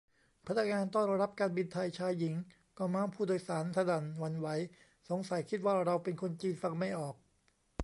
[0.47, 2.35] พนักงานต้อนรับการบินไทยชายหญิง
[2.77, 4.47] ก็เมาท์ผู้โดยสารสนั่นหวั่นไหว
[5.09, 7.15] สงสัยคิดว่าเราเป็นคนจีนฟังไม่ออก